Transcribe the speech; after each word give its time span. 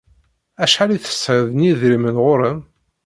Acḥal 0.63 0.89
i 0.97 0.99
tesɛiḍ 0.99 1.47
n 1.53 1.65
yedrimen 1.67 2.17
ɣur-m? 2.25 2.59